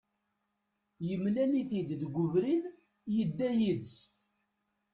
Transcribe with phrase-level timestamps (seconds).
[1.07, 2.63] Yemlal-it-id deg ubrid,
[3.15, 3.93] yedda yid-s.